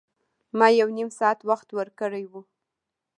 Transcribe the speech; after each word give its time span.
ما 0.57 0.67
یو 0.79 0.89
نیم 0.97 1.09
ساعت 1.19 1.39
وخت 1.49 1.67
ورکړی 1.77 2.23
و. 2.31 2.33